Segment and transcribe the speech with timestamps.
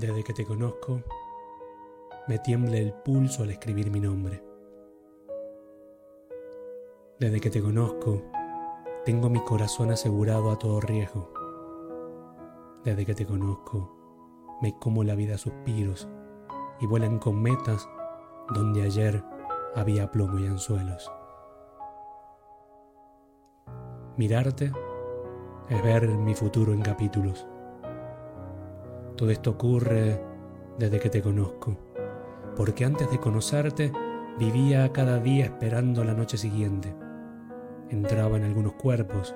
[0.00, 1.02] Desde que te conozco,
[2.26, 4.42] me tiembla el pulso al escribir mi nombre.
[7.18, 8.22] Desde que te conozco,
[9.04, 11.30] tengo mi corazón asegurado a todo riesgo.
[12.82, 13.94] Desde que te conozco,
[14.62, 16.08] me como la vida a suspiros
[16.80, 17.86] y vuelan con metas
[18.54, 19.22] donde ayer
[19.74, 21.12] había plomo y anzuelos.
[24.16, 24.72] Mirarte
[25.68, 27.46] es ver mi futuro en capítulos.
[29.20, 30.18] Todo esto ocurre
[30.78, 31.76] desde que te conozco,
[32.56, 33.92] porque antes de conocerte
[34.38, 36.96] vivía cada día esperando la noche siguiente.
[37.90, 39.34] Entraba en algunos cuerpos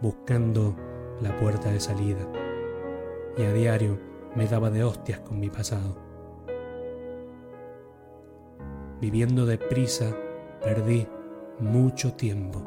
[0.00, 0.76] buscando
[1.20, 2.30] la puerta de salida
[3.36, 3.98] y a diario
[4.36, 5.98] me daba de hostias con mi pasado.
[9.00, 10.14] Viviendo deprisa
[10.62, 11.08] perdí
[11.58, 12.64] mucho tiempo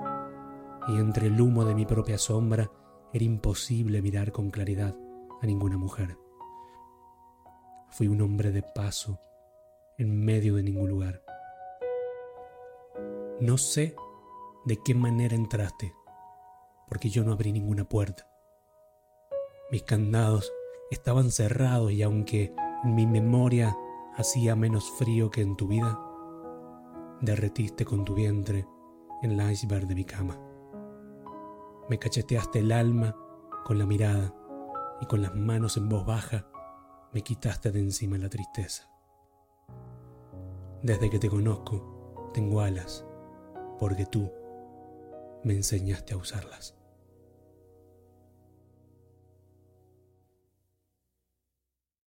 [0.89, 2.69] y entre el humo de mi propia sombra
[3.13, 4.97] era imposible mirar con claridad
[5.41, 6.26] a ninguna mujer.
[7.89, 9.19] Fui un hombre de paso
[9.97, 11.23] en medio de ningún lugar.
[13.39, 13.95] No sé
[14.65, 15.93] de qué manera entraste,
[16.89, 18.29] porque yo no abrí ninguna puerta.
[19.71, 20.51] Mis candados
[20.91, 23.75] estaban cerrados y aunque en mi memoria
[24.15, 25.99] hacía menos frío que en tu vida,
[27.21, 28.67] derretiste con tu vientre
[29.23, 30.39] en el iceberg de mi cama.
[31.89, 33.15] Me cacheteaste el alma
[33.65, 34.35] con la mirada
[35.01, 36.47] y con las manos en voz baja
[37.13, 38.89] me quitaste de encima la tristeza.
[40.83, 43.05] Desde que te conozco, tengo alas,
[43.79, 44.31] porque tú
[45.43, 46.76] me enseñaste a usarlas.